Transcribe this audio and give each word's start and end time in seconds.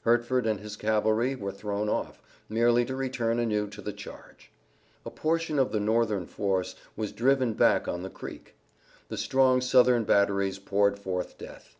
Hertford 0.00 0.46
and 0.46 0.60
his 0.60 0.76
cavalry 0.76 1.34
were 1.34 1.52
thrown 1.52 1.90
off, 1.90 2.22
merely 2.48 2.86
to 2.86 2.96
return 2.96 3.38
anew 3.38 3.68
to 3.68 3.82
the 3.82 3.92
charge. 3.92 4.50
A 5.04 5.10
portion 5.10 5.58
of 5.58 5.72
the 5.72 5.78
Northern 5.78 6.24
force 6.24 6.74
was 6.96 7.12
driven 7.12 7.52
back 7.52 7.86
on 7.86 8.02
the 8.02 8.08
creek. 8.08 8.54
The 9.10 9.18
strong 9.18 9.60
Southern 9.60 10.04
batteries 10.04 10.58
poured 10.58 10.98
forth 10.98 11.36
death. 11.36 11.76